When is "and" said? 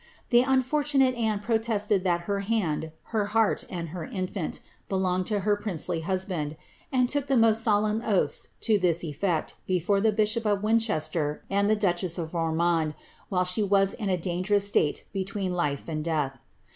3.69-3.89, 6.91-7.07, 11.51-11.69, 15.87-16.03